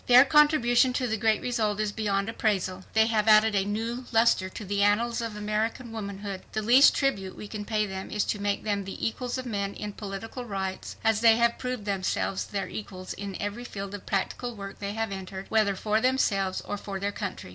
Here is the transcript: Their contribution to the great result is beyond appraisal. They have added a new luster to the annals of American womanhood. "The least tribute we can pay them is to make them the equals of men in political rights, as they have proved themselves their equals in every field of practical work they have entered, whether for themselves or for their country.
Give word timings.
Their 0.07 0.25
contribution 0.25 0.93
to 0.93 1.05
the 1.05 1.15
great 1.15 1.41
result 1.43 1.79
is 1.79 1.91
beyond 1.91 2.27
appraisal. 2.27 2.85
They 2.93 3.05
have 3.05 3.27
added 3.27 3.53
a 3.53 3.63
new 3.65 4.05
luster 4.11 4.49
to 4.49 4.65
the 4.65 4.81
annals 4.81 5.21
of 5.21 5.35
American 5.37 5.91
womanhood. 5.91 6.41
"The 6.53 6.63
least 6.63 6.95
tribute 6.95 7.37
we 7.37 7.47
can 7.47 7.65
pay 7.65 7.85
them 7.85 8.09
is 8.09 8.23
to 8.23 8.39
make 8.41 8.63
them 8.63 8.85
the 8.85 9.07
equals 9.07 9.37
of 9.37 9.45
men 9.45 9.75
in 9.75 9.93
political 9.93 10.43
rights, 10.43 10.95
as 11.03 11.21
they 11.21 11.35
have 11.37 11.59
proved 11.59 11.85
themselves 11.85 12.45
their 12.45 12.67
equals 12.67 13.13
in 13.13 13.39
every 13.39 13.63
field 13.63 13.93
of 13.93 14.07
practical 14.07 14.55
work 14.55 14.79
they 14.79 14.93
have 14.93 15.11
entered, 15.11 15.45
whether 15.49 15.75
for 15.75 16.01
themselves 16.01 16.61
or 16.61 16.77
for 16.77 16.99
their 16.99 17.11
country. 17.11 17.49